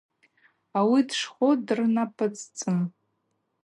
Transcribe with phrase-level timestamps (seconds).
[0.79, 2.79] Ауи дшхвы дырнапӏыцӏцӏын.